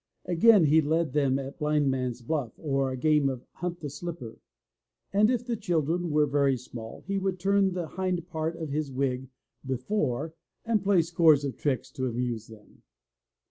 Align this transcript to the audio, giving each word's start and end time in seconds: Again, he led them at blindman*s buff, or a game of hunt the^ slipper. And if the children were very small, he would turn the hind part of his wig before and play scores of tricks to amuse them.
Again, 0.25 0.63
he 0.65 0.81
led 0.81 1.13
them 1.13 1.37
at 1.37 1.59
blindman*s 1.59 2.23
buff, 2.23 2.53
or 2.57 2.89
a 2.89 2.97
game 2.97 3.29
of 3.29 3.45
hunt 3.51 3.81
the^ 3.81 3.91
slipper. 3.91 4.39
And 5.13 5.29
if 5.29 5.45
the 5.45 5.55
children 5.55 6.09
were 6.09 6.25
very 6.25 6.57
small, 6.57 7.01
he 7.05 7.19
would 7.19 7.37
turn 7.39 7.71
the 7.73 7.85
hind 7.85 8.25
part 8.27 8.55
of 8.55 8.69
his 8.69 8.91
wig 8.91 9.29
before 9.63 10.33
and 10.65 10.81
play 10.83 11.03
scores 11.03 11.45
of 11.45 11.55
tricks 11.55 11.91
to 11.91 12.07
amuse 12.07 12.47
them. 12.47 12.81